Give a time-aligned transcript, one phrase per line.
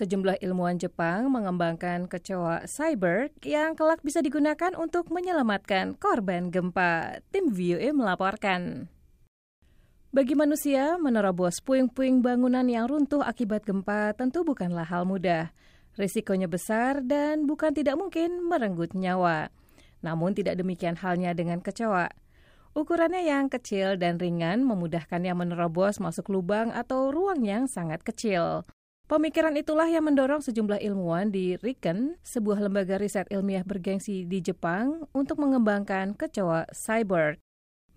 [0.00, 7.20] Sejumlah ilmuwan Jepang mengembangkan kecoa cyber yang kelak bisa digunakan untuk menyelamatkan korban gempa.
[7.28, 8.88] Tim VOA melaporkan.
[10.08, 15.52] Bagi manusia, menerobos puing-puing bangunan yang runtuh akibat gempa tentu bukanlah hal mudah.
[16.00, 19.52] Risikonya besar dan bukan tidak mungkin merenggut nyawa.
[20.00, 22.08] Namun tidak demikian halnya dengan kecoa.
[22.72, 28.64] Ukurannya yang kecil dan ringan memudahkannya menerobos masuk lubang atau ruang yang sangat kecil.
[29.10, 35.02] Pemikiran itulah yang mendorong sejumlah ilmuwan di RIKEN, sebuah lembaga riset ilmiah bergengsi di Jepang,
[35.10, 37.34] untuk mengembangkan kecoa cyber.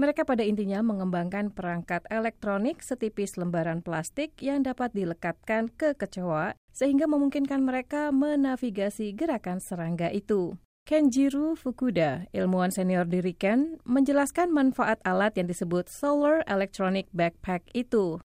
[0.00, 7.04] Mereka pada intinya mengembangkan perangkat elektronik setipis lembaran plastik yang dapat dilekatkan ke kecoa sehingga
[7.04, 10.56] memungkinkan mereka menavigasi gerakan serangga itu.
[10.88, 18.16] Kenjiro Fukuda, ilmuwan senior di RIKEN, menjelaskan manfaat alat yang disebut Solar Electronic Backpack itu.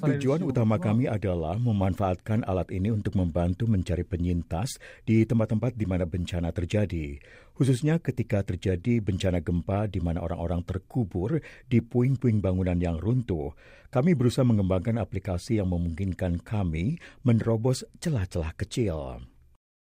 [0.00, 6.06] Tujuan utama kami adalah memanfaatkan alat ini untuk membantu mencari penyintas di tempat-tempat di mana
[6.06, 7.18] bencana terjadi,
[7.58, 13.52] khususnya ketika terjadi bencana gempa di mana orang-orang terkubur di puing-puing bangunan yang runtuh.
[13.90, 19.26] Kami berusaha mengembangkan aplikasi yang memungkinkan kami menerobos celah-celah kecil.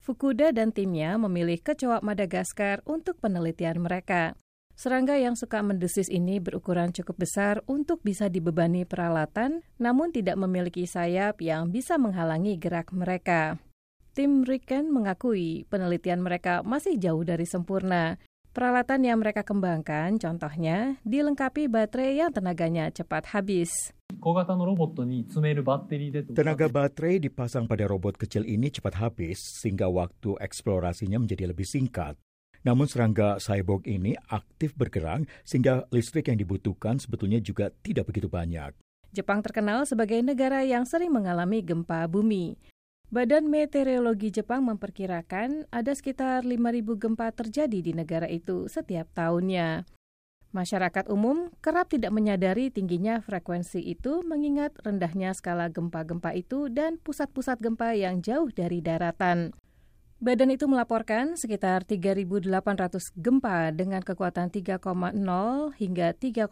[0.03, 4.35] Fukuda dan timnya memilih kecoa Madagaskar untuk penelitian mereka.
[4.73, 10.89] Serangga yang suka mendesis ini berukuran cukup besar untuk bisa dibebani peralatan, namun tidak memiliki
[10.89, 13.61] sayap yang bisa menghalangi gerak mereka.
[14.13, 18.21] Tim Riken mengakui penelitian mereka masih jauh dari sempurna.
[18.53, 23.73] Peralatan yang mereka kembangkan, contohnya, dilengkapi baterai yang tenaganya cepat habis.
[26.37, 32.21] Tenaga baterai dipasang pada robot kecil ini cepat habis, sehingga waktu eksplorasinya menjadi lebih singkat.
[32.63, 38.75] Namun serangga cyborg ini aktif bergerak sehingga listrik yang dibutuhkan sebetulnya juga tidak begitu banyak.
[39.13, 42.57] Jepang terkenal sebagai negara yang sering mengalami gempa bumi.
[43.13, 49.85] Badan Meteorologi Jepang memperkirakan ada sekitar 5.000 gempa terjadi di negara itu setiap tahunnya.
[50.53, 57.61] Masyarakat umum kerap tidak menyadari tingginya frekuensi itu mengingat rendahnya skala gempa-gempa itu dan pusat-pusat
[57.61, 59.53] gempa yang jauh dari daratan.
[60.23, 62.47] Badan itu melaporkan sekitar 3.800
[63.19, 64.79] gempa dengan kekuatan 3,0
[65.75, 66.47] hingga 3,9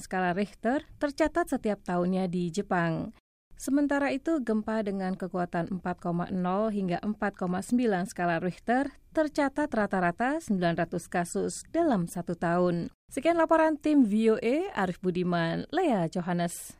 [0.00, 3.12] skala Richter tercatat setiap tahunnya di Jepang.
[3.60, 6.32] Sementara itu, gempa dengan kekuatan 4,0
[6.72, 12.88] hingga 4,9 skala Richter tercatat rata-rata 900 kasus dalam satu tahun.
[13.12, 16.72] Sekian laporan tim VOA, Arif Budiman, Lea Johannes.